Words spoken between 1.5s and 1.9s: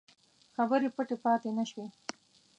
نه شوې.